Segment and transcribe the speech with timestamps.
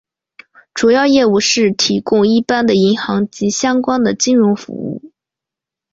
[0.73, 5.11] 主要业务是提供一般的银行及相关的金融服务。